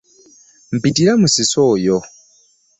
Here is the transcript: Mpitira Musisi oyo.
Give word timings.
Mpitira 0.75 1.11
Musisi 1.21 1.55
oyo. 1.71 1.97